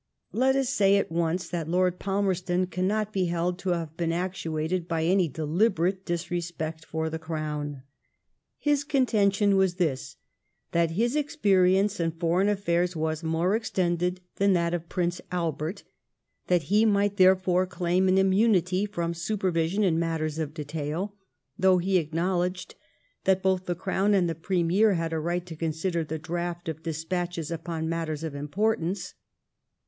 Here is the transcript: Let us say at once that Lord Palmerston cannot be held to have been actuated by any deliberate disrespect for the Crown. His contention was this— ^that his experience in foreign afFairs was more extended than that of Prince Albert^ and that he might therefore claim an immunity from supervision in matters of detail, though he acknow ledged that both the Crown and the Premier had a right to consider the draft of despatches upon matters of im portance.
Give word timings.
Let 0.31 0.55
us 0.55 0.69
say 0.69 0.97
at 0.97 1.11
once 1.11 1.47
that 1.49 1.67
Lord 1.69 1.99
Palmerston 1.99 2.65
cannot 2.65 3.13
be 3.13 3.25
held 3.25 3.59
to 3.59 3.69
have 3.69 3.95
been 3.97 4.11
actuated 4.11 4.87
by 4.87 5.03
any 5.03 5.27
deliberate 5.27 6.07
disrespect 6.07 6.83
for 6.83 7.07
the 7.07 7.19
Crown. 7.19 7.83
His 8.57 8.83
contention 8.83 9.57
was 9.57 9.75
this— 9.75 10.15
^that 10.73 10.89
his 10.97 11.15
experience 11.15 11.99
in 11.99 12.13
foreign 12.13 12.47
afFairs 12.47 12.95
was 12.95 13.21
more 13.23 13.55
extended 13.55 14.21
than 14.37 14.53
that 14.53 14.73
of 14.73 14.89
Prince 14.89 15.21
Albert^ 15.31 15.65
and 15.81 15.83
that 16.47 16.63
he 16.73 16.83
might 16.83 17.17
therefore 17.17 17.67
claim 17.67 18.07
an 18.07 18.17
immunity 18.17 18.87
from 18.87 19.13
supervision 19.13 19.83
in 19.83 19.99
matters 19.99 20.39
of 20.39 20.55
detail, 20.55 21.15
though 21.59 21.77
he 21.77 22.03
acknow 22.03 22.39
ledged 22.39 22.73
that 23.25 23.43
both 23.43 23.67
the 23.67 23.75
Crown 23.75 24.15
and 24.15 24.27
the 24.27 24.33
Premier 24.33 24.95
had 24.95 25.13
a 25.13 25.19
right 25.19 25.45
to 25.45 25.55
consider 25.55 26.03
the 26.03 26.17
draft 26.17 26.67
of 26.67 26.81
despatches 26.81 27.51
upon 27.51 27.87
matters 27.87 28.23
of 28.23 28.33
im 28.35 28.47
portance. 28.47 29.13